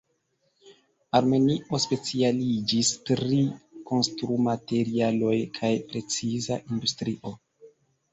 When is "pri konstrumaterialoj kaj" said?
3.09-5.71